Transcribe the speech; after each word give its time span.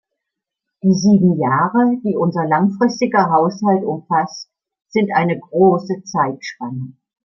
Die 0.81 0.95
sieben 0.95 1.39
Jahre, 1.39 1.99
die 2.03 2.17
unser 2.17 2.43
langfristiger 2.47 3.29
Haushalt 3.29 3.83
umfasst, 3.85 4.49
sind 4.87 5.11
eine 5.13 5.39
große 5.39 6.01
Zeitspanne. 6.05 6.93